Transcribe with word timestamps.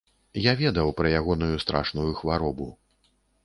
Я 0.45 0.53
ведаў 0.61 0.87
пра 1.01 1.11
ягоную 1.19 1.61
страшную 1.67 2.09
хваробу. 2.23 2.67